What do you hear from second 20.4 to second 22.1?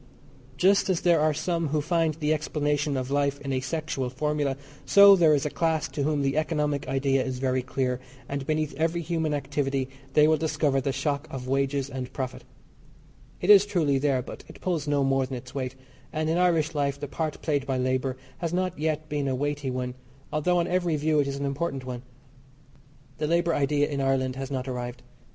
on every view it is an important one.